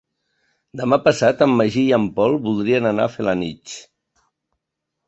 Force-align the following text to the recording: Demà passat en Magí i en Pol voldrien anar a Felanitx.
Demà 0.79 0.99
passat 1.07 1.43
en 1.47 1.53
Magí 1.59 1.83
i 1.91 1.93
en 1.99 2.09
Pol 2.17 2.35
voldrien 2.49 2.91
anar 2.95 3.07
a 3.11 3.17
Felanitx. 3.19 3.79